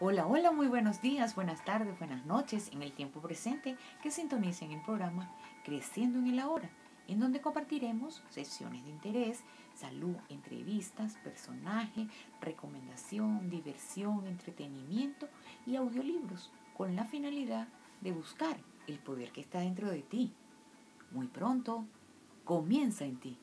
Hola, 0.00 0.26
hola, 0.26 0.50
muy 0.50 0.66
buenos 0.66 1.00
días, 1.00 1.36
buenas 1.36 1.64
tardes, 1.64 1.96
buenas 2.00 2.26
noches 2.26 2.68
en 2.72 2.82
el 2.82 2.90
tiempo 2.92 3.20
presente 3.20 3.76
que 4.02 4.10
sintonicen 4.10 4.72
el 4.72 4.82
programa 4.82 5.30
Creciendo 5.64 6.18
en 6.18 6.26
el 6.26 6.40
Ahora, 6.40 6.68
en 7.06 7.20
donde 7.20 7.40
compartiremos 7.40 8.20
sesiones 8.28 8.82
de 8.82 8.90
interés, 8.90 9.44
salud, 9.76 10.16
entrevistas, 10.30 11.14
personaje, 11.22 12.08
recomendación, 12.40 13.48
diversión, 13.48 14.26
entretenimiento 14.26 15.28
y 15.64 15.76
audiolibros 15.76 16.50
con 16.76 16.96
la 16.96 17.04
finalidad 17.04 17.68
de 18.00 18.10
buscar 18.10 18.56
el 18.88 18.98
poder 18.98 19.30
que 19.30 19.42
está 19.42 19.60
dentro 19.60 19.88
de 19.88 20.02
ti. 20.02 20.32
Muy 21.12 21.28
pronto, 21.28 21.84
comienza 22.44 23.04
en 23.04 23.20
ti. 23.20 23.38